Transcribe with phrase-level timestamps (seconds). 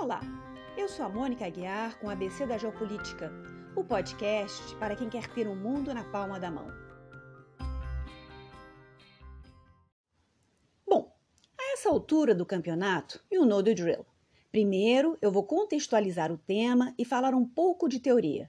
[0.00, 0.20] Olá,
[0.76, 3.32] eu sou a Mônica Aguiar com ABC da Geopolítica,
[3.74, 6.68] o podcast para quem quer ter o um mundo na palma da mão.
[10.86, 11.12] Bom,
[11.58, 14.06] a essa altura do campeonato, you know the drill.
[14.52, 18.48] Primeiro, eu vou contextualizar o tema e falar um pouco de teoria.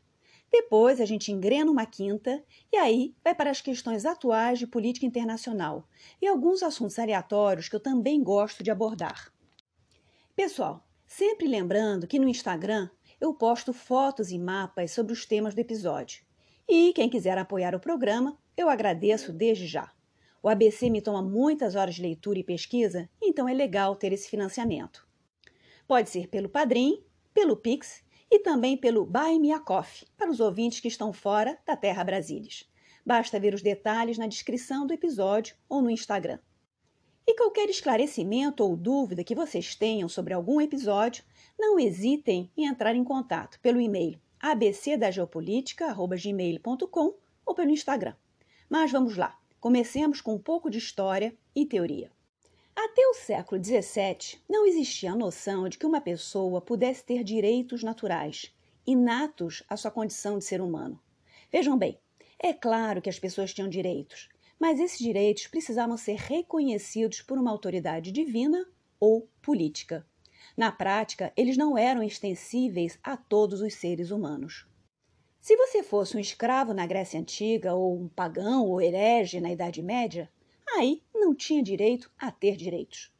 [0.51, 5.07] Depois a gente engrena uma quinta e aí vai para as questões atuais de política
[5.07, 5.83] internacional
[6.21, 9.33] e alguns assuntos aleatórios que eu também gosto de abordar.
[10.35, 12.87] Pessoal, sempre lembrando que no Instagram
[13.19, 16.23] eu posto fotos e mapas sobre os temas do episódio.
[16.67, 19.91] E quem quiser apoiar o programa, eu agradeço desde já.
[20.41, 24.29] O ABC me toma muitas horas de leitura e pesquisa, então é legal ter esse
[24.29, 25.05] financiamento.
[25.87, 27.03] Pode ser pelo Padrim,
[27.33, 31.57] pelo Pix e também pelo Buy Me a Coffee, para os ouvintes que estão fora
[31.65, 32.69] da Terra Brasílias.
[33.03, 36.37] Basta ver os detalhes na descrição do episódio ou no Instagram.
[37.29, 41.23] E qualquer esclarecimento ou dúvida que vocês tenham sobre algum episódio,
[41.59, 47.13] não hesitem em entrar em contato pelo e-mail abcdageopolítica.gmail.com
[47.45, 48.15] ou pelo Instagram.
[48.67, 52.11] Mas vamos lá, comecemos com um pouco de história e teoria.
[52.75, 57.83] Até o século XVII, não existia a noção de que uma pessoa pudesse ter direitos
[57.83, 58.51] naturais,
[58.87, 60.99] inatos à sua condição de ser humano.
[61.51, 61.99] Vejam bem,
[62.39, 64.29] é claro que as pessoas tinham direitos,
[64.59, 68.67] mas esses direitos precisavam ser reconhecidos por uma autoridade divina
[68.99, 70.05] ou política.
[70.57, 74.67] Na prática, eles não eram extensíveis a todos os seres humanos.
[75.39, 79.81] Se você fosse um escravo na Grécia Antiga, ou um pagão ou herege na Idade
[79.81, 80.29] Média,
[80.67, 83.11] aí não tinha direito a ter direitos.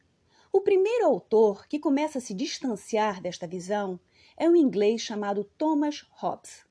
[0.51, 3.99] O primeiro autor que começa a se distanciar desta visão
[4.35, 6.65] é um inglês chamado Thomas Hobbes.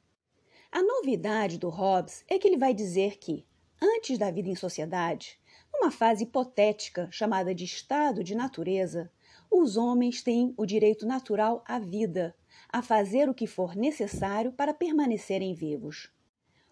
[0.70, 3.46] A novidade do Hobbes é que ele vai dizer que,
[3.80, 5.38] antes da vida em sociedade,
[5.72, 9.10] numa fase hipotética chamada de estado de natureza,
[9.50, 12.34] os homens têm o direito natural à vida,
[12.70, 16.10] a fazer o que for necessário para permanecerem vivos.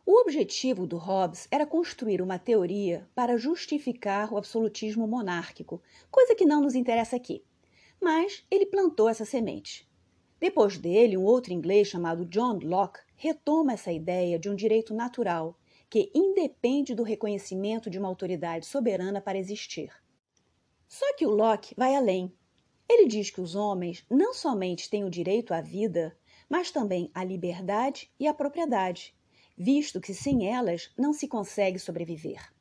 [0.04, 6.44] O objetivo do Hobbes era construir uma teoria para justificar o absolutismo monárquico, coisa que
[6.44, 7.42] não nos interessa aqui.
[8.00, 9.88] Mas ele plantou essa semente.
[10.38, 15.58] Depois dele, um outro inglês chamado John Locke retoma essa ideia de um direito natural
[15.88, 19.92] que independe do reconhecimento de uma autoridade soberana para existir.
[20.88, 22.32] Só que o Locke vai além.
[22.88, 26.16] Ele diz que os homens não somente têm o direito à vida,
[26.48, 29.14] mas também à liberdade e à propriedade,
[29.56, 32.52] visto que sem elas não se consegue sobreviver.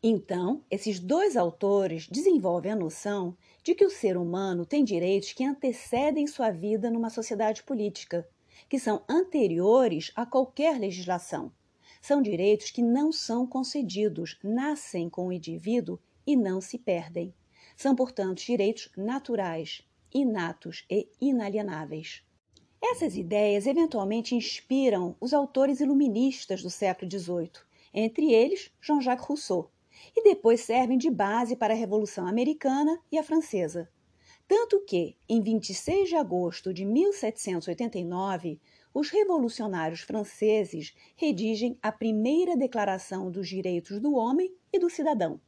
[0.00, 5.44] Então, esses dois autores desenvolvem a noção de que o ser humano tem direitos que
[5.44, 8.28] antecedem sua vida numa sociedade política,
[8.68, 11.52] que são anteriores a qualquer legislação.
[12.00, 17.34] São direitos que não são concedidos, nascem com o indivíduo e não se perdem.
[17.76, 19.82] São, portanto, direitos naturais,
[20.12, 22.22] inatos e inalienáveis.
[22.82, 27.50] Essas ideias eventualmente inspiram os autores iluministas do século XVIII,
[27.92, 29.70] entre eles Jean-Jacques Rousseau,
[30.14, 33.90] e depois servem de base para a Revolução Americana e a Francesa.
[34.46, 38.60] Tanto que, em 26 de agosto de 1789,
[38.92, 45.40] os revolucionários franceses redigem a primeira Declaração dos Direitos do Homem e do Cidadão.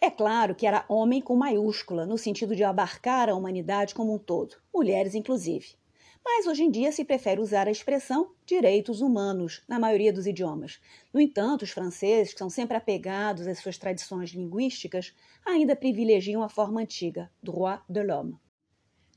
[0.00, 4.18] É claro que era homem com maiúscula, no sentido de abarcar a humanidade como um
[4.18, 5.78] todo, mulheres inclusive
[6.30, 10.78] mas hoje em dia se prefere usar a expressão direitos humanos na maioria dos idiomas.
[11.12, 16.48] No entanto, os franceses, que são sempre apegados às suas tradições linguísticas, ainda privilegiam a
[16.50, 18.36] forma antiga, droit de l'homme.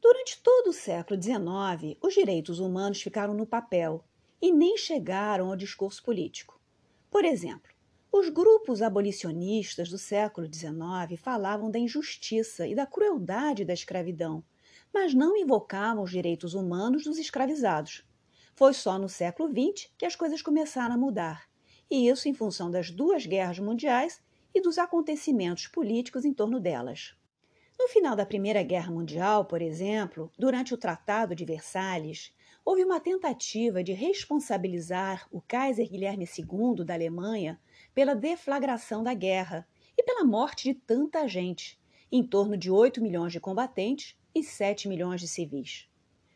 [0.01, 4.03] Durante todo o século XIX, os direitos humanos ficaram no papel
[4.41, 6.59] e nem chegaram ao discurso político.
[7.12, 7.72] Por exemplo,
[8.12, 14.44] os grupos abolicionistas do século XIX falavam da injustiça e da crueldade da escravidão,
[14.91, 18.03] mas não invocavam os direitos humanos dos escravizados.
[18.56, 21.47] Foi só no século XX que as coisas começaram a mudar,
[21.91, 24.19] e isso em função das duas guerras mundiais
[24.53, 27.16] e dos acontecimentos políticos em torno delas.
[27.81, 32.31] No final da Primeira Guerra Mundial, por exemplo, durante o Tratado de Versalhes,
[32.63, 37.60] houve uma tentativa de responsabilizar o Kaiser Guilherme II da Alemanha
[37.92, 39.68] pela deflagração da guerra
[39.98, 41.81] e pela morte de tanta gente,
[42.12, 45.89] em torno de 8 milhões de combatentes e 7 milhões de civis.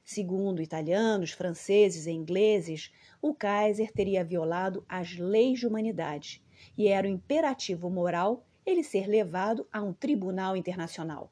[0.03, 2.91] Segundo italianos, franceses e ingleses,
[3.21, 6.43] o Kaiser teria violado as leis de humanidade
[6.75, 11.31] e era um imperativo moral ele ser levado a um tribunal internacional.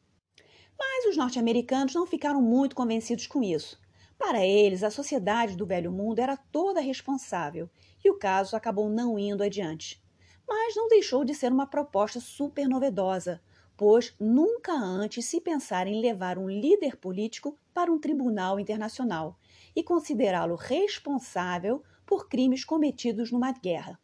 [0.78, 3.80] Mas os norte-americanos não ficaram muito convencidos com isso.
[4.18, 7.70] Para eles, a sociedade do Velho Mundo era toda responsável
[8.04, 10.02] e o caso acabou não indo adiante.
[10.48, 13.42] Mas não deixou de ser uma proposta super novedosa,
[13.76, 19.38] pois nunca antes se pensara em levar um líder político para um tribunal internacional
[19.76, 24.00] e considerá-lo responsável por crimes cometidos numa guerra.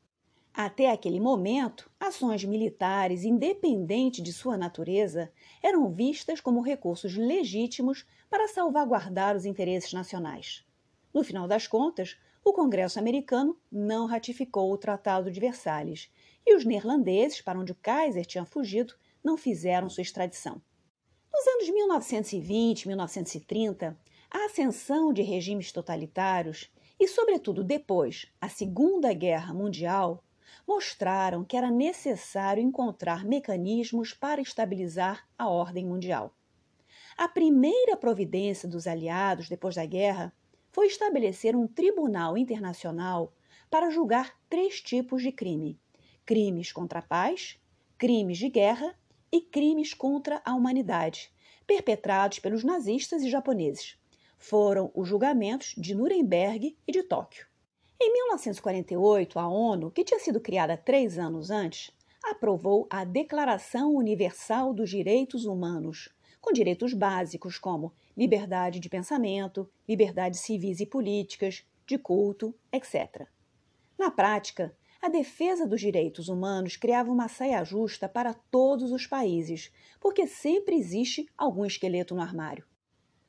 [0.61, 5.31] Até aquele momento, ações militares, independente de sua natureza,
[5.63, 10.65] eram vistas como recursos legítimos para salvaguardar os interesses nacionais.
[11.13, 16.11] No final das contas, o Congresso americano não ratificou o Tratado de Versalhes
[16.45, 20.61] e os neerlandeses, para onde o Kaiser tinha fugido, não fizeram sua extradição.
[21.33, 23.97] Nos anos 1920 e 1930,
[24.29, 26.69] a ascensão de regimes totalitários
[26.99, 30.21] e, sobretudo depois, a Segunda Guerra Mundial
[30.69, 36.31] mostraram que era necessário encontrar mecanismos para estabilizar a ordem mundial.
[37.17, 40.31] A primeira providência dos aliados depois da guerra
[40.69, 43.33] foi estabelecer um tribunal internacional
[43.67, 45.79] para julgar três tipos de crime:
[46.23, 47.59] crimes contra a paz,
[47.97, 48.95] crimes de guerra
[49.31, 51.33] e crimes contra a humanidade,
[51.65, 53.97] perpetrados pelos nazistas e japoneses.
[54.37, 57.48] Foram os julgamentos de Nuremberg e de Tóquio.
[58.01, 61.91] Em 1948, a ONU, que tinha sido criada três anos antes,
[62.23, 66.07] aprovou a Declaração Universal dos Direitos Humanos,
[66.39, 73.27] com direitos básicos como liberdade de pensamento, liberdades civis e políticas, de culto, etc.
[73.97, 79.73] Na prática, a defesa dos direitos humanos criava uma saia justa para todos os países,
[79.99, 82.65] porque sempre existe algum esqueleto no armário.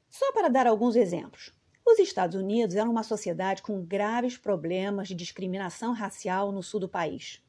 [0.08, 1.52] Só para dar alguns exemplos.
[1.92, 6.88] Os Estados Unidos eram uma sociedade com graves problemas de discriminação racial no sul do
[6.88, 7.42] país.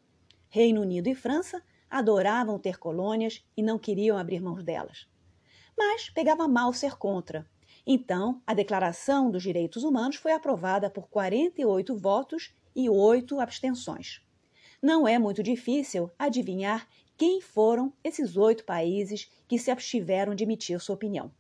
[0.50, 5.08] Reino Unido e França adoravam ter colônias e não queriam abrir mãos delas.
[5.78, 7.48] Mas pegava mal ser contra.
[7.86, 14.24] Então, a Declaração dos Direitos Humanos foi aprovada por 48 votos e oito abstenções.
[14.82, 20.80] Não é muito difícil adivinhar quem foram esses oito países que se abstiveram de emitir
[20.80, 21.32] sua opinião.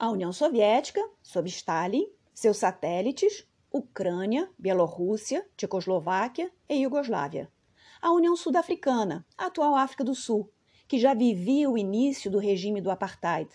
[0.00, 7.52] A União Soviética, sob Stalin, seus satélites, Ucrânia, Bielorrússia, Tchecoslováquia e Iugoslávia.
[8.00, 10.50] A União Sul-Africana, a atual África do Sul,
[10.88, 13.50] que já vivia o início do regime do apartheid.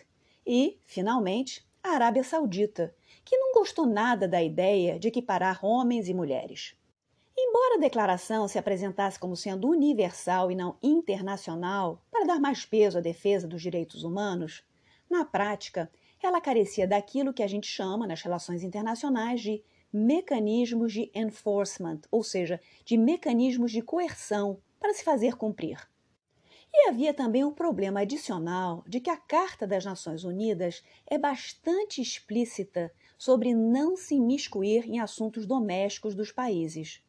[0.45, 2.95] E, finalmente, a Arábia Saudita,
[3.25, 6.77] que não gostou nada da ideia de equiparar homens e mulheres.
[7.36, 13.00] Embora a declaração se apresentasse como sendo universal e não internacional, para dar mais peso
[13.00, 14.63] à defesa dos direitos humanos,
[15.09, 15.91] na prática,
[16.25, 22.24] ela carecia daquilo que a gente chama, nas relações internacionais, de mecanismos de enforcement, ou
[22.24, 25.80] seja, de mecanismos de coerção para se fazer cumprir.
[26.74, 32.01] E havia também um problema adicional de que a Carta das Nações Unidas é bastante
[32.01, 37.01] explícita sobre não se imiscuir em assuntos domésticos dos países.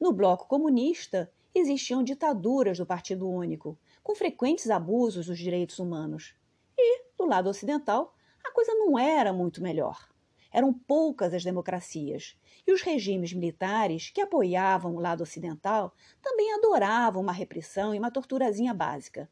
[0.00, 6.34] No bloco comunista, existiam ditaduras do Partido Único, com frequentes abusos dos direitos humanos.
[6.76, 8.12] E, do lado ocidental,
[8.54, 10.08] coisa não era muito melhor.
[10.50, 15.92] Eram poucas as democracias, e os regimes militares que apoiavam o lado ocidental
[16.22, 19.28] também adoravam uma repressão e uma torturazinha básica.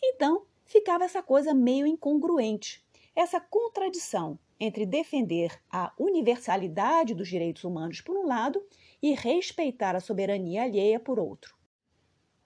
[0.00, 2.82] Então, ficava essa coisa meio incongruente,
[3.14, 8.64] essa contradição entre defender a universalidade dos direitos humanos por um lado
[9.02, 11.56] e respeitar a soberania alheia por outro.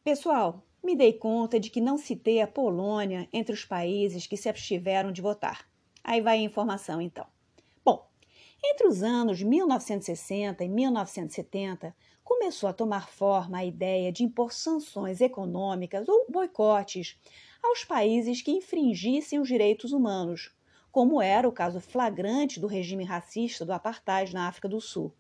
[0.03, 4.49] Pessoal, me dei conta de que não citei a Polônia entre os países que se
[4.49, 5.69] abstiveram de votar.
[6.05, 7.27] Aí vai a informação então.
[7.83, 8.07] Bom,
[8.63, 15.23] entre os anos 1960 e 1970, começou a tomar forma a ideia de impor sanções
[15.23, 17.19] econômicas ou boicotes
[17.63, 20.55] aos países que infringissem os direitos humanos,
[20.93, 25.13] como era o caso flagrante do regime racista do apartheid na África do Sul.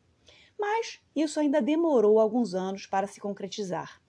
[0.58, 4.00] Mas isso ainda demorou alguns anos para se concretizar.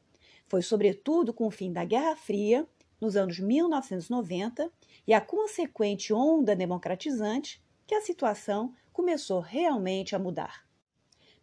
[0.48, 2.68] Foi sobretudo com o fim da Guerra Fria,
[3.00, 4.72] nos anos 1990,
[5.08, 10.66] e a consequente onda democratizante que a situação começou realmente a mudar.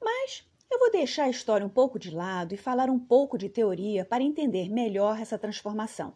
[0.00, 3.48] Mas eu vou deixar a história um pouco de lado e falar um pouco de
[3.48, 6.14] teoria para entender melhor essa transformação.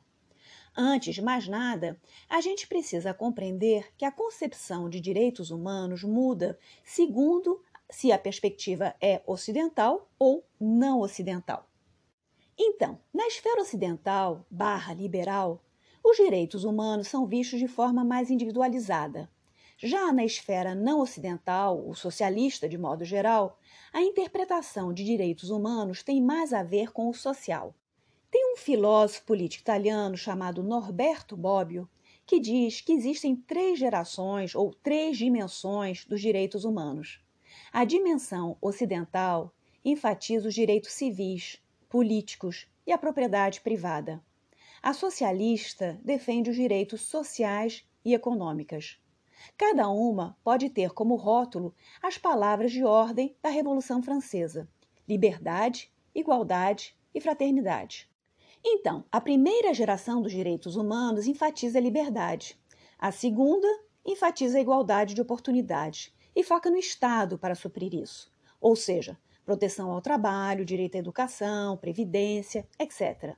[0.74, 6.58] Antes de mais nada, a gente precisa compreender que a concepção de direitos humanos muda
[6.84, 11.65] segundo se a perspectiva é ocidental ou não ocidental.
[12.58, 15.62] Então, na esfera ocidental barra liberal,
[16.02, 19.30] os direitos humanos são vistos de forma mais individualizada.
[19.78, 23.58] Já na esfera não ocidental, ou socialista de modo geral,
[23.92, 27.74] a interpretação de direitos humanos tem mais a ver com o social.
[28.30, 31.88] Tem um filósofo político italiano chamado Norberto Bobbio
[32.26, 37.20] que diz que existem três gerações ou três dimensões dos direitos humanos.
[37.72, 41.62] A dimensão ocidental enfatiza os direitos civis,
[41.96, 44.22] políticos e a propriedade privada.
[44.82, 49.00] A socialista defende os direitos sociais e econômicas.
[49.56, 54.68] Cada uma pode ter como rótulo as palavras de ordem da Revolução Francesa:
[55.08, 58.10] liberdade, igualdade e fraternidade.
[58.62, 62.60] Então, a primeira geração dos direitos humanos enfatiza a liberdade.
[62.98, 63.68] A segunda
[64.04, 69.92] enfatiza a igualdade de oportunidades e foca no Estado para suprir isso, ou seja, proteção
[69.92, 73.36] ao trabalho, direito à educação, previdência, etc.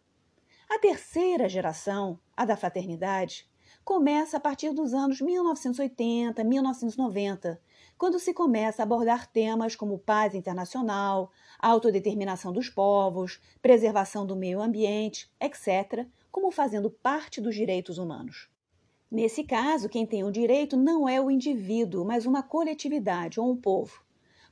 [0.69, 3.47] A terceira geração, a da fraternidade,
[3.85, 7.61] começa a partir dos anos 1980, 1990,
[7.97, 14.62] quando se começa a abordar temas como paz internacional, autodeterminação dos povos, preservação do meio
[14.62, 18.49] ambiente, etc., como fazendo parte dos direitos humanos.
[19.11, 23.57] Nesse caso, quem tem o direito não é o indivíduo, mas uma coletividade ou um
[23.57, 24.03] povo.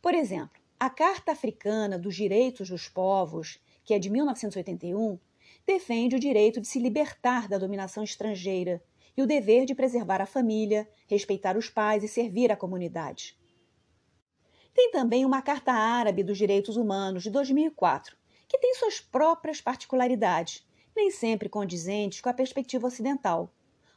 [0.01, 5.19] Por exemplo, a Carta Africana dos Direitos dos Povos, que é de 1981,
[5.67, 8.83] defende o direito de se libertar da dominação estrangeira
[9.17, 13.39] e o dever de preservar a família, respeitar os pais e servir a comunidade.
[14.75, 18.15] Tem também uma Carta Árabe dos Direitos Humanos de 2004,
[18.47, 23.51] que tem suas próprias particularidades, nem sempre condizentes com a perspectiva ocidental.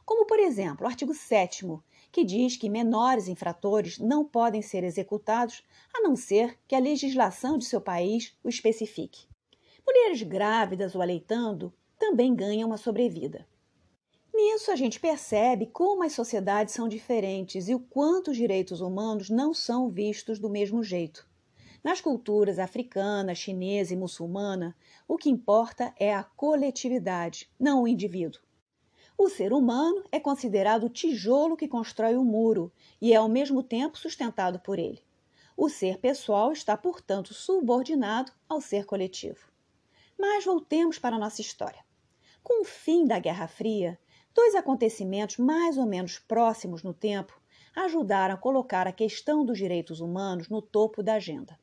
[0.06, 1.66] Como, por exemplo, o artigo 7,
[2.12, 5.62] que diz que menores infratores não podem ser executados
[5.94, 9.26] a não ser que a legislação de seu país o especifique.
[9.86, 13.46] Mulheres grávidas ou aleitando também ganham uma sobrevida.
[14.32, 19.28] Nisso a gente percebe como as sociedades são diferentes e o quanto os direitos humanos
[19.28, 21.28] não são vistos do mesmo jeito.
[21.82, 24.76] Nas culturas africana, chinesa e muçulmana,
[25.08, 28.40] o que importa é a coletividade, não o indivíduo.
[29.22, 33.62] O ser humano é considerado o tijolo que constrói o muro e é ao mesmo
[33.62, 35.04] tempo sustentado por ele.
[35.54, 39.52] O ser pessoal está, portanto, subordinado ao ser coletivo.
[40.18, 41.84] Mas voltemos para a nossa história.
[42.42, 43.98] Com o fim da Guerra Fria,
[44.32, 47.38] Dois acontecimentos mais ou menos próximos no tempo
[47.76, 51.58] ajudaram a colocar a questão dos direitos humanos no topo da agenda.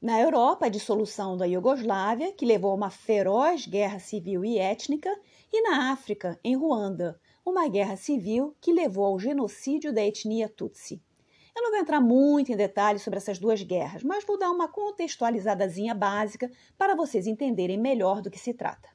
[0.00, 5.14] Na Europa, a dissolução da Iugoslávia, que levou a uma feroz guerra civil e étnica,
[5.52, 11.02] e na África, em Ruanda, uma guerra civil que levou ao genocídio da etnia Tutsi.
[11.54, 14.66] Eu não vou entrar muito em detalhes sobre essas duas guerras, mas vou dar uma
[14.66, 18.88] contextualizadazinha básica para vocês entenderem melhor do que se trata.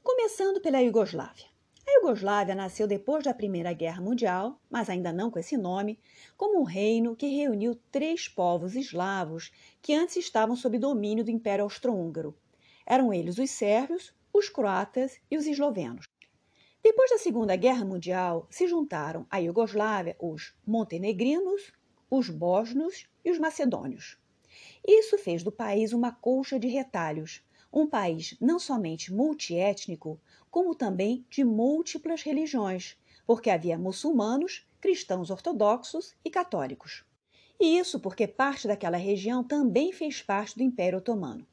[0.00, 1.46] Começando pela Iugoslávia.
[1.86, 5.98] A Iugoslávia nasceu depois da Primeira Guerra Mundial, mas ainda não com esse nome,
[6.36, 9.50] como um reino que reuniu três povos eslavos
[9.82, 12.34] que antes estavam sob domínio do Império Austro-Húngaro.
[12.86, 16.06] Eram eles os sérvios, os croatas e os eslovenos.
[16.82, 21.72] Depois da Segunda Guerra Mundial, se juntaram à Iugoslávia os montenegrinos,
[22.10, 24.18] os bósnios e os macedônios.
[24.86, 31.24] Isso fez do país uma colcha de retalhos, um país não somente multiétnico, como também
[31.30, 37.04] de múltiplas religiões, porque havia muçulmanos, cristãos ortodoxos e católicos.
[37.58, 41.46] E isso porque parte daquela região também fez parte do Império Otomano.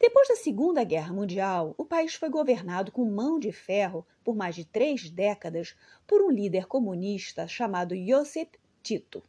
[0.00, 4.54] Depois da Segunda Guerra Mundial, o país foi governado com mão de ferro por mais
[4.54, 5.74] de três décadas
[6.06, 9.24] por um líder comunista chamado Josip Tito.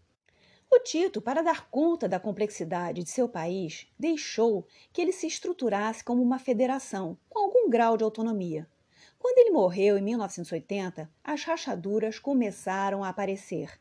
[0.71, 6.03] O Tito, para dar conta da complexidade de seu país, deixou que ele se estruturasse
[6.03, 8.69] como uma federação, com algum grau de autonomia.
[9.17, 13.79] Quando ele morreu em 1980, as rachaduras começaram a aparecer.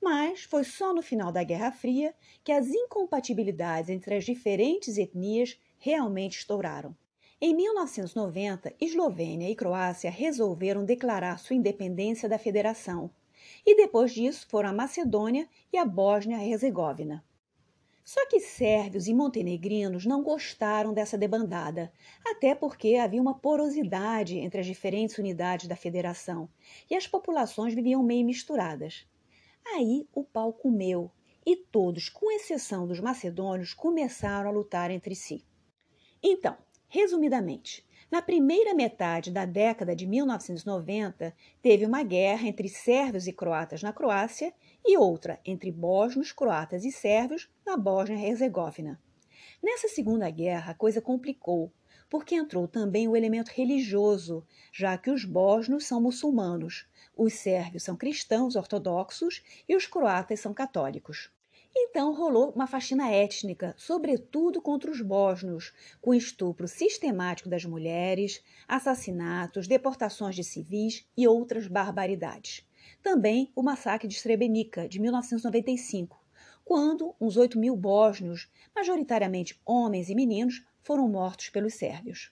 [0.00, 5.60] Mas foi só no final da Guerra Fria que as incompatibilidades entre as diferentes etnias
[5.82, 6.96] realmente estouraram.
[7.40, 13.10] Em 1990, Eslovênia e Croácia resolveram declarar sua independência da federação
[13.66, 17.24] e depois disso foram a Macedônia e a Bósnia-Herzegovina.
[18.04, 21.92] Só que sérvios e montenegrinos não gostaram dessa debandada,
[22.24, 26.48] até porque havia uma porosidade entre as diferentes unidades da federação
[26.88, 29.04] e as populações viviam meio misturadas.
[29.66, 31.10] Aí o pau comeu
[31.44, 35.44] e todos, com exceção dos macedônios, começaram a lutar entre si.
[36.22, 36.56] Então,
[36.88, 43.82] resumidamente, na primeira metade da década de 1990, teve uma guerra entre sérvios e croatas
[43.82, 49.00] na Croácia e outra entre bósnios, croatas e sérvios na Bósnia-Herzegovina.
[49.62, 51.72] Nessa segunda guerra, a coisa complicou,
[52.08, 56.86] porque entrou também o elemento religioso, já que os bósnios são muçulmanos,
[57.16, 61.32] os sérvios são cristãos ortodoxos e os croatas são católicos.
[61.74, 69.66] Então rolou uma faxina étnica, sobretudo contra os bósnios, com estupro sistemático das mulheres, assassinatos,
[69.66, 72.62] deportações de civis e outras barbaridades.
[73.02, 76.22] Também o massacre de Srebrenica, de 1995,
[76.64, 82.30] quando uns 8 mil bósnios, majoritariamente homens e meninos, foram mortos pelos sérvios.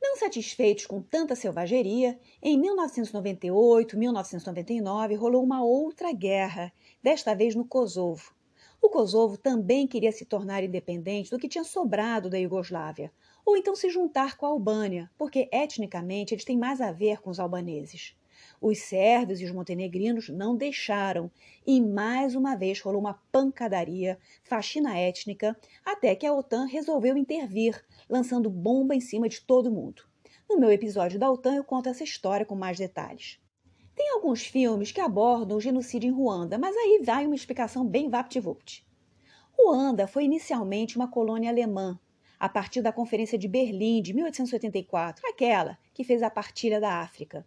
[0.00, 8.37] Não satisfeitos com tanta selvageria, em 1998-1999 rolou uma outra guerra, desta vez no Kosovo.
[8.80, 13.12] O Kosovo também queria se tornar independente do que tinha sobrado da Iugoslávia,
[13.44, 17.28] ou então se juntar com a Albânia, porque etnicamente eles têm mais a ver com
[17.28, 18.14] os albaneses.
[18.60, 21.30] Os sérvios e os montenegrinos não deixaram,
[21.66, 27.84] e mais uma vez rolou uma pancadaria, faxina étnica, até que a OTAN resolveu intervir,
[28.08, 30.02] lançando bomba em cima de todo mundo.
[30.48, 33.40] No meu episódio da OTAN eu conto essa história com mais detalhes.
[33.98, 38.08] Tem alguns filmes que abordam o genocídio em Ruanda, mas aí vai uma explicação bem
[38.08, 38.86] vapt-vupt.
[39.50, 41.98] Ruanda foi inicialmente uma colônia alemã,
[42.38, 47.44] a partir da Conferência de Berlim de 1884, aquela que fez a partilha da África.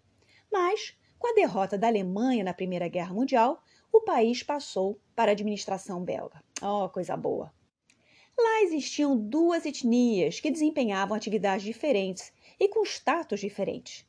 [0.52, 5.34] Mas, com a derrota da Alemanha na Primeira Guerra Mundial, o país passou para a
[5.34, 6.44] administração belga.
[6.62, 7.54] Oh, coisa boa!
[8.38, 14.06] Lá existiam duas etnias que desempenhavam atividades diferentes e com status diferentes.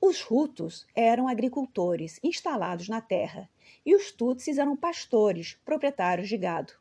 [0.00, 3.48] Os Hutus eram agricultores instalados na terra
[3.84, 6.74] e os Tutsis eram pastores, proprietários de gado.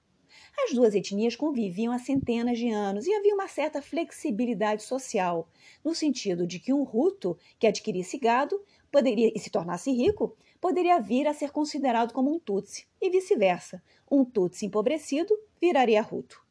[0.57, 5.47] As duas etnias conviviam há centenas de anos e havia uma certa flexibilidade social,
[5.81, 10.99] no sentido de que um Hutu que adquirisse gado poderia e se tornasse rico, poderia
[10.99, 13.81] vir a ser considerado como um Tutsi, e vice-versa.
[14.11, 16.44] Um Tutsi empobrecido viraria Hutu.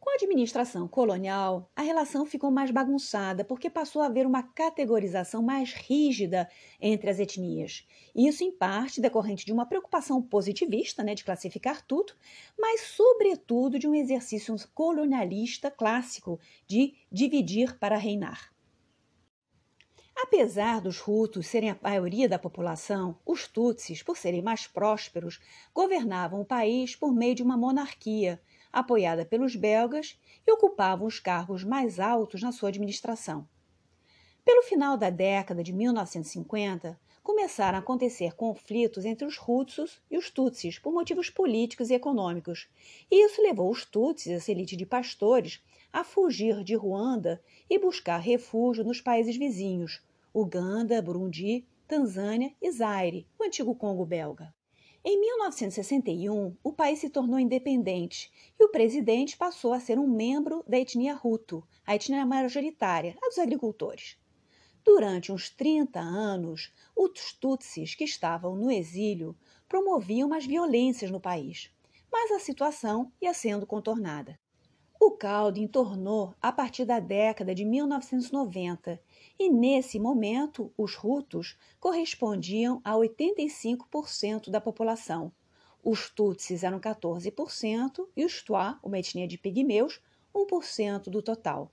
[0.00, 5.42] Com a administração colonial, a relação ficou mais bagunçada porque passou a haver uma categorização
[5.42, 6.48] mais rígida
[6.80, 7.86] entre as etnias.
[8.16, 12.14] Isso, em parte, decorrente de uma preocupação positivista, né, de classificar tudo,
[12.58, 18.50] mas, sobretudo, de um exercício colonialista clássico de dividir para reinar.
[20.16, 25.40] Apesar dos Hutus serem a maioria da população, os Tutsis, por serem mais prósperos,
[25.74, 28.40] governavam o país por meio de uma monarquia
[28.72, 33.48] apoiada pelos belgas, e ocupavam os cargos mais altos na sua administração.
[34.44, 40.30] Pelo final da década de 1950, começaram a acontecer conflitos entre os Hutsus e os
[40.30, 42.68] Tutsis por motivos políticos e econômicos,
[43.10, 45.62] e isso levou os Tutsis, essa elite de pastores,
[45.92, 50.02] a fugir de Ruanda e buscar refúgio nos países vizinhos,
[50.34, 54.54] Uganda, Burundi, Tanzânia e Zaire, o antigo Congo belga.
[55.02, 60.62] Em 1961, o país se tornou independente e o presidente passou a ser um membro
[60.68, 64.18] da etnia Hutu, a etnia majoritária, a dos agricultores.
[64.84, 69.34] Durante uns 30 anos, os Tutsis que estavam no exílio
[69.66, 71.70] promoviam umas violências no país,
[72.12, 74.38] mas a situação ia sendo contornada.
[75.00, 79.00] O caldo entornou a partir da década de 1990
[79.40, 85.32] e nesse momento os Hutus correspondiam a 85% da população.
[85.82, 89.98] Os Tutsis eram 14% e os Twa, uma etnia de pigmeus,
[90.34, 91.72] 1% do total.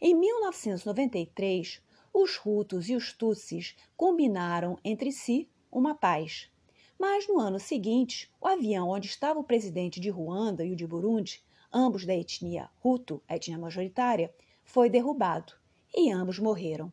[0.00, 1.80] Em 1993,
[2.12, 6.50] os Hutus e os Tutsis combinaram entre si uma paz.
[6.98, 10.88] Mas no ano seguinte, o avião onde estava o presidente de Ruanda e o de
[10.88, 11.40] Burundi
[11.72, 15.59] ambos da etnia Hutu, a etnia majoritária, foi derrubado
[15.94, 16.92] e ambos morreram.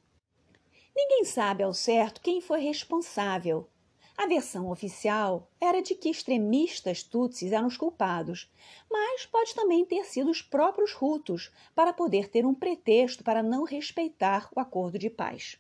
[0.95, 3.69] Ninguém sabe ao certo quem foi responsável.
[4.17, 8.51] A versão oficial era de que extremistas tutsis eram os culpados,
[8.89, 13.63] mas pode também ter sido os próprios Hutus para poder ter um pretexto para não
[13.63, 15.59] respeitar o acordo de paz.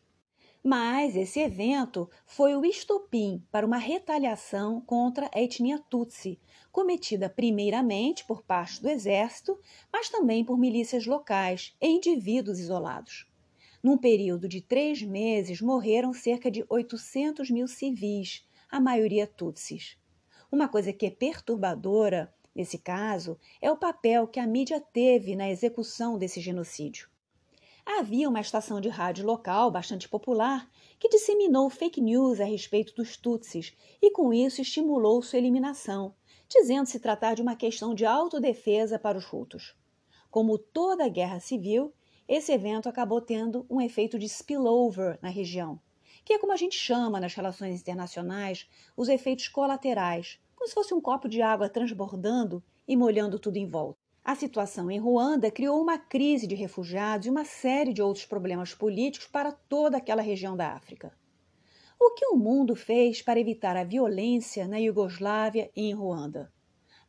[0.63, 6.39] Mas esse evento foi o estopim para uma retaliação contra a etnia Tutsi,
[6.71, 9.55] cometida primeiramente por parte do exército,
[9.93, 13.26] mas também por milícias locais e indivíduos isolados.
[13.87, 19.97] Num período de três meses, morreram cerca de 800 mil civis, a maioria Tutsis.
[20.51, 25.49] Uma coisa que é perturbadora, nesse caso, é o papel que a mídia teve na
[25.49, 27.09] execução desse genocídio
[27.85, 30.69] havia uma estação de rádio local bastante popular
[30.99, 36.13] que disseminou fake news a respeito dos Tutsis e, com isso, estimulou sua eliminação,
[36.49, 39.73] dizendo se tratar de uma questão de autodefesa para os Hutus.
[40.29, 41.93] Como toda guerra civil,
[42.27, 45.79] esse evento acabou tendo um efeito de spillover na região,
[46.25, 50.93] que é como a gente chama nas relações internacionais os efeitos colaterais, como se fosse
[50.93, 53.99] um copo de água transbordando e molhando tudo em volta.
[54.25, 58.73] A situação em Ruanda criou uma crise de refugiados e uma série de outros problemas
[58.73, 61.17] políticos para toda aquela região da África.
[61.97, 66.51] O que o mundo fez para evitar a violência na Iugoslávia e em Ruanda?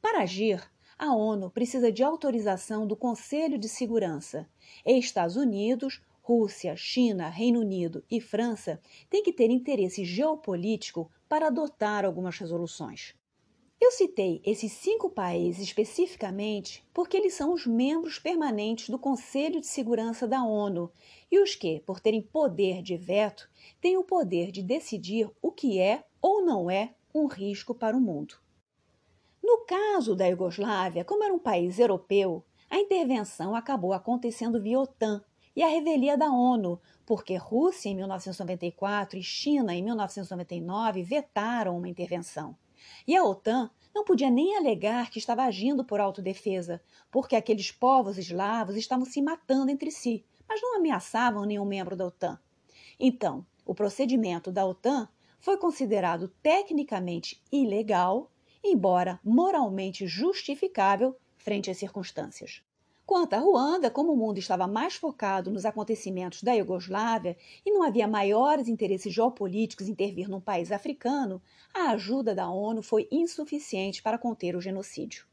[0.00, 0.62] Para agir,
[0.98, 4.48] a ONU precisa de autorização do Conselho de Segurança.
[4.84, 12.04] Estados Unidos, Rússia, China, Reino Unido e França têm que ter interesse geopolítico para adotar
[12.04, 13.14] algumas resoluções.
[13.80, 19.68] Eu citei esses cinco países especificamente porque eles são os membros permanentes do Conselho de
[19.68, 20.90] Segurança da ONU
[21.30, 23.48] e os que, por terem poder de veto,
[23.80, 28.00] têm o poder de decidir o que é ou não é um risco para o
[28.00, 28.34] mundo.
[29.48, 35.24] No caso da Iugoslávia, como era um país europeu, a intervenção acabou acontecendo via OTAN
[35.56, 41.88] e a revelia da ONU, porque Rússia em 1994 e China em 1999 vetaram uma
[41.88, 42.54] intervenção.
[43.06, 48.18] E a OTAN não podia nem alegar que estava agindo por autodefesa, porque aqueles povos
[48.18, 52.38] eslavos estavam se matando entre si, mas não ameaçavam nenhum membro da OTAN.
[53.00, 55.08] Então, o procedimento da OTAN
[55.40, 58.30] foi considerado tecnicamente ilegal,
[58.62, 62.62] embora moralmente justificável frente às circunstâncias.
[63.08, 67.82] Quanto à Ruanda, como o mundo estava mais focado nos acontecimentos da Iugoslávia e não
[67.82, 71.40] havia maiores interesses geopolíticos intervir num país africano,
[71.72, 75.26] a ajuda da ONU foi insuficiente para conter o genocídio.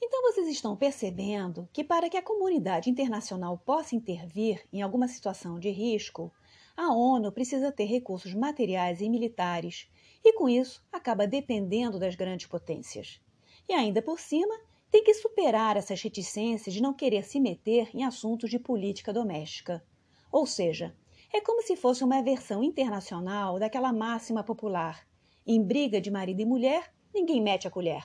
[0.00, 5.58] Então vocês estão percebendo que para que a comunidade internacional possa intervir em alguma situação
[5.58, 6.32] de risco,
[6.76, 9.88] a ONU precisa ter recursos materiais e militares,
[10.28, 13.20] e com isso acaba dependendo das grandes potências.
[13.68, 14.58] E ainda por cima,
[14.90, 19.86] tem que superar essas reticências de não querer se meter em assuntos de política doméstica.
[20.32, 20.96] Ou seja,
[21.32, 25.06] é como se fosse uma versão internacional daquela máxima popular:
[25.46, 28.02] em briga de marido e mulher, ninguém mete a colher.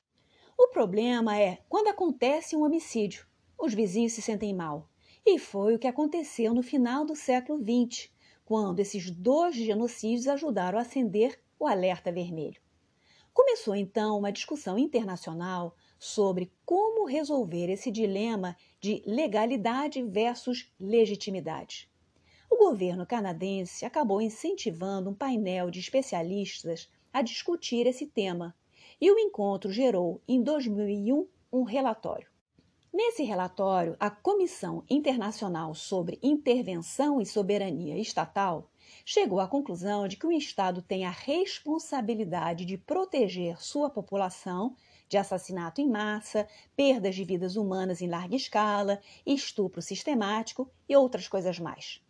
[0.56, 3.26] O problema é quando acontece um homicídio,
[3.58, 4.88] os vizinhos se sentem mal.
[5.26, 8.12] E foi o que aconteceu no final do século XX,
[8.46, 12.60] quando esses dois genocídios ajudaram a acender o alerta vermelho.
[13.32, 21.88] Começou então uma discussão internacional sobre como resolver esse dilema de legalidade versus legitimidade.
[22.50, 28.56] O governo canadense acabou incentivando um painel de especialistas a discutir esse tema,
[29.00, 32.28] e o encontro gerou, em 2001, um relatório.
[32.91, 38.71] Nesse relatório, a Comissão Internacional sobre Intervenção e Soberania Estatal
[39.06, 44.76] chegou à conclusão de que o Estado tem a responsabilidade de proteger sua população
[45.08, 51.28] de assassinato em massa, perdas de vidas humanas em larga escala, estupro sistemático e outras
[51.28, 52.02] coisas mais.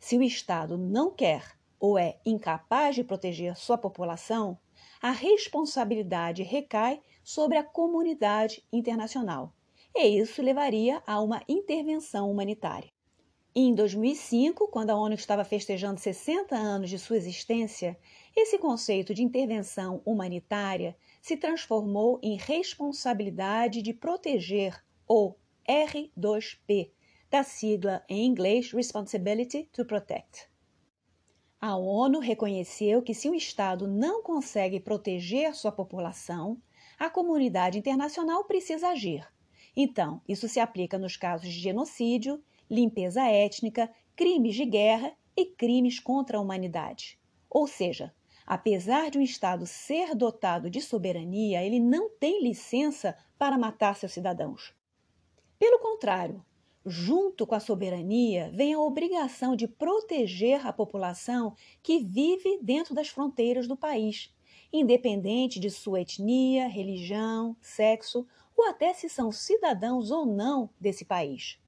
[0.00, 4.58] Se o Estado não quer ou é incapaz de proteger sua população,
[5.02, 9.52] a responsabilidade recai sobre a comunidade internacional.
[9.94, 12.95] E isso levaria a uma intervenção humanitária.
[13.58, 17.98] Em 2005, quando a ONU estava festejando 60 anos de sua existência,
[18.36, 26.90] esse conceito de intervenção humanitária se transformou em responsabilidade de proteger, ou R2P,
[27.30, 30.50] da sigla em inglês Responsibility to Protect.
[31.58, 36.60] A ONU reconheceu que se o Estado não consegue proteger sua população,
[36.98, 39.26] a comunidade internacional precisa agir.
[39.74, 46.00] Então, isso se aplica nos casos de genocídio, limpeza étnica, crimes de guerra e crimes
[46.00, 47.18] contra a humanidade.
[47.50, 48.12] Ou seja,
[48.46, 54.12] Apesar de um Estado ser dotado de soberania, ele não tem licença para matar seus
[54.12, 54.72] cidadãos.
[55.58, 56.44] Pelo contrário,
[56.84, 63.08] junto com a soberania vem a obrigação de proteger a população que vive dentro das
[63.08, 64.32] fronteiras do país,
[64.72, 71.58] independente de sua etnia, religião, sexo ou até se são cidadãos ou não desse país.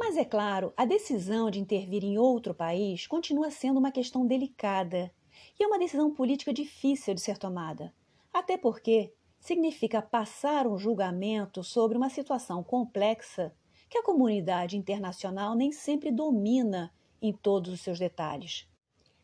[0.00, 5.12] Mas é claro, a decisão de intervir em outro país continua sendo uma questão delicada
[5.58, 7.92] e é uma decisão política difícil de ser tomada,
[8.32, 13.54] até porque significa passar um julgamento sobre uma situação complexa
[13.90, 18.66] que a comunidade internacional nem sempre domina em todos os seus detalhes.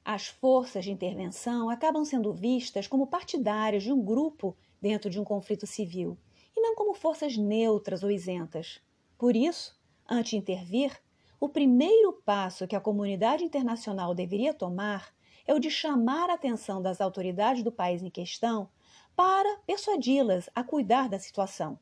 [0.05, 5.25] As forças de intervenção acabam sendo vistas como partidárias de um grupo dentro de um
[5.25, 6.19] conflito civil
[6.55, 8.79] e não como forças neutras ou isentas.
[9.17, 9.76] Por isso,
[10.09, 10.97] antes de intervir,
[11.39, 15.15] o primeiro passo que a comunidade internacional deveria tomar
[15.47, 18.69] é o de chamar a atenção das autoridades do país em questão
[19.15, 21.79] para persuadi-las a cuidar da situação.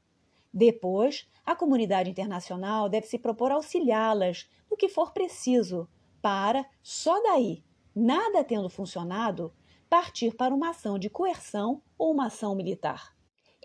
[0.52, 5.88] Depois, a comunidade internacional deve se propor auxiliá-las no que for preciso,
[6.22, 7.62] para, só daí,
[7.94, 9.52] nada tendo funcionado,
[9.88, 13.13] partir para uma ação de coerção ou uma ação militar.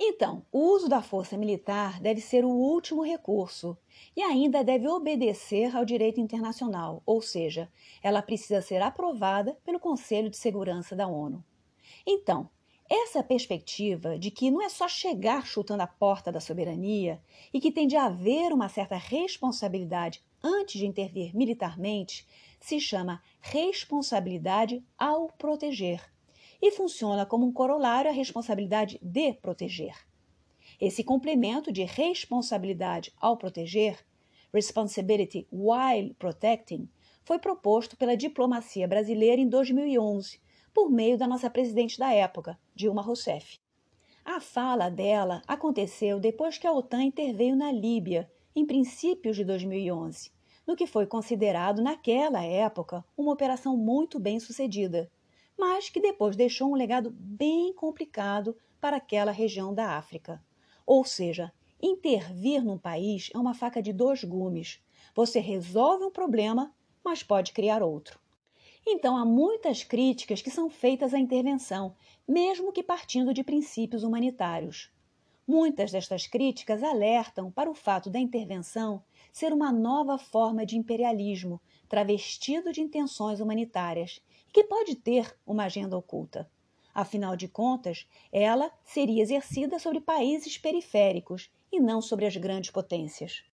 [0.02, 3.78] Então, o uso da força militar deve ser o último recurso
[4.16, 7.70] e ainda deve obedecer ao direito internacional, ou seja,
[8.02, 11.44] ela precisa ser aprovada pelo Conselho de Segurança da ONU.
[12.08, 12.50] Então,
[12.90, 17.22] essa perspectiva de que não é só chegar chutando a porta da soberania
[17.54, 22.26] e que tem de haver uma certa responsabilidade antes de intervir militarmente
[22.58, 26.10] se chama responsabilidade ao proteger
[26.62, 29.96] e funciona como um corolário à responsabilidade de proteger.
[30.80, 34.06] Esse complemento de responsabilidade ao proteger,
[34.54, 36.90] responsibility while protecting,
[37.24, 40.40] foi proposto pela diplomacia brasileira em 2011,
[40.74, 43.60] por meio da nossa presidente da época, Dilma Rousseff.
[44.24, 50.32] A fala dela aconteceu depois que a OTAN interveio na Líbia, em princípios de 2011,
[50.66, 55.12] no que foi considerado naquela época uma operação muito bem sucedida,
[55.60, 60.42] mas que depois deixou um legado bem complicado para aquela região da África.
[60.88, 64.82] Ou seja, intervir num país é uma faca de dois gumes.
[65.14, 68.20] Você resolve um problema, mas pode criar outro.
[68.88, 71.94] Então, há muitas críticas que são feitas à intervenção,
[72.26, 74.90] mesmo que partindo de princípios humanitários.
[75.46, 81.60] Muitas destas críticas alertam para o fato da intervenção ser uma nova forma de imperialismo,
[81.88, 86.50] travestido de intenções humanitárias, que pode ter uma agenda oculta.
[86.94, 93.44] Afinal de contas, ela seria exercida sobre países periféricos e não sobre as grandes potências.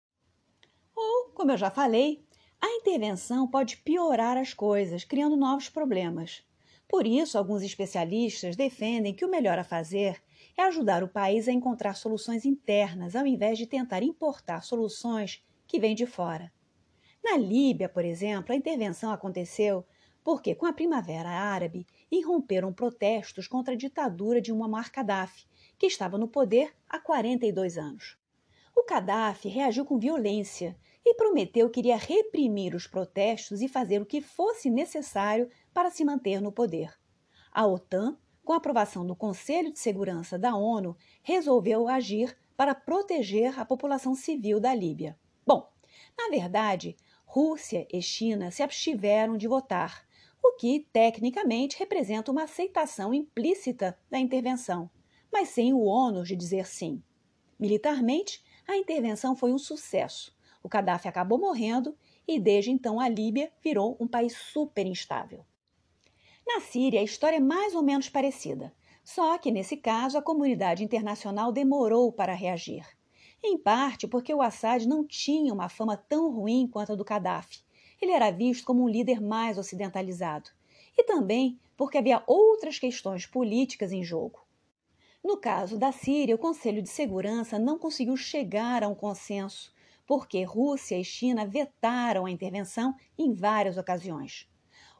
[0.94, 2.24] Ou, como eu já falei,
[2.61, 6.42] a intervenção pode piorar as coisas, criando novos problemas.
[6.88, 10.22] Por isso, alguns especialistas defendem que o melhor a fazer
[10.56, 15.78] é ajudar o país a encontrar soluções internas, ao invés de tentar importar soluções que
[15.78, 16.50] vêm de fora.
[17.22, 19.85] Na Líbia, por exemplo, a intervenção aconteceu
[20.26, 25.46] porque, com a Primavera Árabe, irromperam protestos contra a ditadura de Muammar Gaddafi,
[25.78, 28.18] que estava no poder há 42 anos.
[28.74, 34.04] O Gaddafi reagiu com violência e prometeu que iria reprimir os protestos e fazer o
[34.04, 36.92] que fosse necessário para se manter no poder.
[37.52, 43.56] A OTAN, com a aprovação do Conselho de Segurança da ONU, resolveu agir para proteger
[43.60, 45.16] a população civil da Líbia.
[45.46, 45.70] Bom,
[46.18, 50.05] na verdade, Rússia e China se abstiveram de votar,
[50.48, 54.90] o que tecnicamente representa uma aceitação implícita da intervenção,
[55.32, 57.02] mas sem o ônus de dizer sim.
[57.59, 63.52] Militarmente, a intervenção foi um sucesso o Gaddafi acabou morrendo e desde então a Líbia
[63.62, 65.46] virou um país super instável.
[66.44, 70.82] Na Síria, a história é mais ou menos parecida, só que nesse caso a comunidade
[70.82, 72.85] internacional demorou para reagir.
[73.44, 77.61] Em parte porque o Assad não tinha uma fama tão ruim quanto a do Gaddafi.
[78.00, 80.50] Ele era visto como um líder mais ocidentalizado.
[80.96, 84.40] E também porque havia outras questões políticas em jogo.
[85.22, 89.74] No caso da Síria, o Conselho de Segurança não conseguiu chegar a um consenso
[90.06, 94.48] porque Rússia e China vetaram a intervenção em várias ocasiões.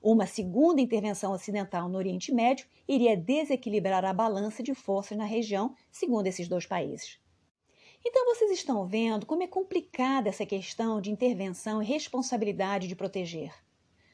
[0.03, 5.75] Uma segunda intervenção ocidental no Oriente Médio iria desequilibrar a balança de forças na região,
[5.91, 7.19] segundo esses dois países.
[8.09, 13.53] Então vocês estão vendo como é complicada essa questão de intervenção e responsabilidade de proteger.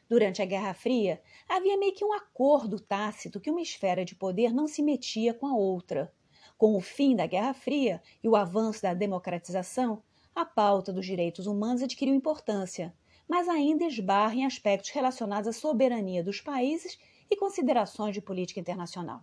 [0.09, 4.51] Durante a Guerra Fria, havia meio que um acordo tácito que uma esfera de poder
[4.51, 6.11] não se metia com a outra.
[6.57, 10.03] Com o fim da Guerra Fria e o avanço da democratização,
[10.35, 12.97] a pauta dos direitos humanos adquiriu importância,
[13.29, 16.99] mas ainda esbarra em aspectos relacionados à soberania dos países
[17.31, 19.23] e considerações de política internacional.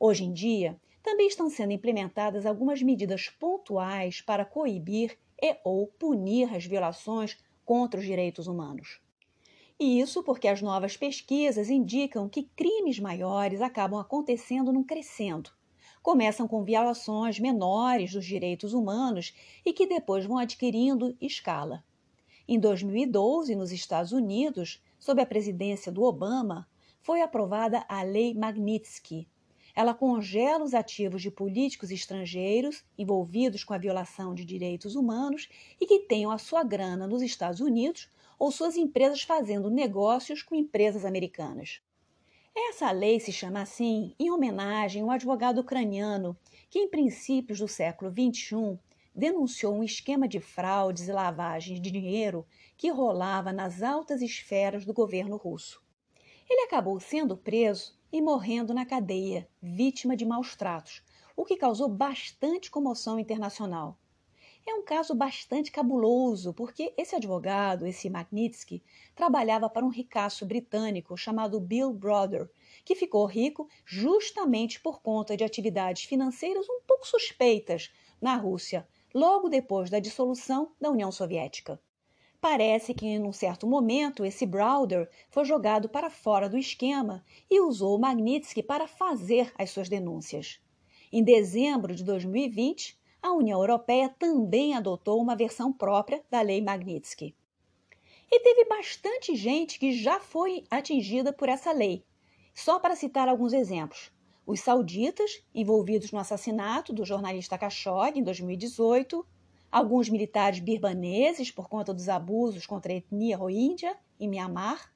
[0.00, 6.54] Hoje em dia, também estão sendo implementadas algumas medidas pontuais para coibir e ou punir
[6.54, 9.00] as violações contra os direitos humanos.
[9.80, 15.50] E isso porque as novas pesquisas indicam que crimes maiores acabam acontecendo num crescendo,
[16.02, 21.82] começam com violações menores dos direitos humanos e que depois vão adquirindo escala.
[22.46, 26.68] Em 2012, nos Estados Unidos, sob a presidência do Obama,
[27.00, 29.26] foi aprovada a Lei Magnitsky.
[29.78, 35.48] Ela congela os ativos de políticos estrangeiros envolvidos com a violação de direitos humanos
[35.80, 40.56] e que tenham a sua grana nos Estados Unidos ou suas empresas fazendo negócios com
[40.56, 41.80] empresas americanas.
[42.52, 46.36] Essa lei se chama assim em homenagem ao advogado ucraniano
[46.68, 48.76] que, em princípios do século XXI,
[49.14, 52.44] denunciou um esquema de fraudes e lavagem de dinheiro
[52.76, 55.80] que rolava nas altas esferas do governo russo.
[56.50, 61.02] Ele acabou sendo preso e morrendo na cadeia, vítima de maus tratos,
[61.36, 63.98] o que causou bastante comoção internacional.
[64.66, 68.82] É um caso bastante cabuloso, porque esse advogado, esse Magnitsky,
[69.14, 72.50] trabalhava para um ricaço britânico chamado Bill Brother,
[72.84, 77.90] que ficou rico justamente por conta de atividades financeiras um pouco suspeitas
[78.20, 81.80] na Rússia, logo depois da dissolução da União Soviética.
[82.40, 87.60] Parece que, em um certo momento, esse Browder foi jogado para fora do esquema e
[87.60, 90.60] usou Magnitsky para fazer as suas denúncias.
[91.12, 97.34] Em dezembro de 2020, a União Europeia também adotou uma versão própria da Lei Magnitsky.
[98.30, 102.04] E teve bastante gente que já foi atingida por essa lei.
[102.54, 104.12] Só para citar alguns exemplos:
[104.46, 109.26] os sauditas, envolvidos no assassinato do jornalista Khashoggi em 2018,
[109.70, 114.92] alguns militares birmaneses por conta dos abusos contra a etnia rohingya em Myanmar,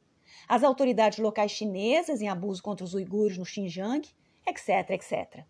[0.48, 4.08] as autoridades locais chinesas em abuso contra os uigures no Xinjiang,
[4.46, 5.44] etc, etc.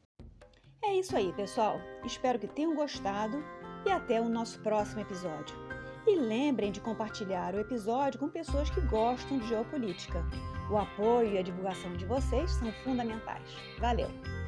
[0.85, 1.79] É isso aí, pessoal.
[2.05, 3.43] Espero que tenham gostado
[3.87, 5.57] e até o nosso próximo episódio.
[6.07, 10.25] E lembrem de compartilhar o episódio com pessoas que gostam de geopolítica.
[10.71, 13.49] O apoio e a divulgação de vocês são fundamentais.
[13.79, 14.42] Valeu!